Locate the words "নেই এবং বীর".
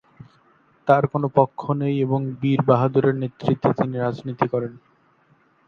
1.81-2.59